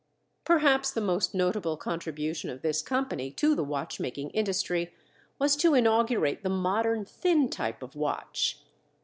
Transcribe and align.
Perhaps 0.45 0.89
the 0.93 0.99
most 0.99 1.35
notable 1.35 1.77
contribution 1.77 2.49
of 2.49 2.63
this 2.63 2.81
company 2.81 3.29
to 3.33 3.53
the 3.53 3.63
watchmaking 3.63 4.31
industry 4.31 4.95
was 5.37 5.55
to 5.57 5.75
inaugurate 5.75 6.41
the 6.41 6.49
modern 6.49 7.05
thin 7.05 7.49
type 7.49 7.83
of 7.83 7.95
watch. 7.95 8.63